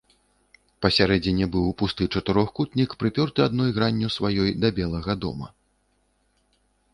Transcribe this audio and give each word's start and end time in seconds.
Пасярэдзіне 0.85 1.45
быў 1.55 1.67
пусты 1.81 2.07
чатырохкутнік, 2.15 2.95
прыпёрты 3.03 3.45
адной 3.47 3.69
гранню 3.77 4.07
сваёй 4.17 4.49
да 4.65 4.73
белага 4.81 5.13
дома. 5.27 5.47